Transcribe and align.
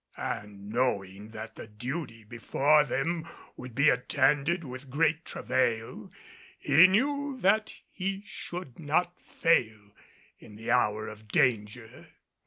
And 0.17 0.71
knowing 0.71 1.29
that 1.29 1.53
the 1.53 1.67
duty 1.67 2.23
before 2.23 2.83
them 2.83 3.27
would 3.55 3.75
be 3.75 3.89
attended 3.91 4.63
with 4.63 4.89
great 4.89 5.23
travail 5.25 6.11
he 6.57 6.87
knew 6.87 7.37
that 7.41 7.75
he 7.91 8.23
should 8.25 8.79
not 8.79 9.15
fail 9.21 9.91
in 10.39 10.55
the 10.55 10.71
hour 10.71 11.07
of 11.07 11.27
danger. 11.27 12.07